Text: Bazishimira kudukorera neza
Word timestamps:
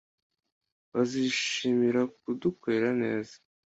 Bazishimira 0.93 2.01
kudukorera 2.17 2.89
neza 3.01 3.35